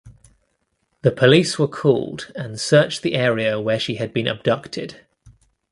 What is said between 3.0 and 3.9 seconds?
the area where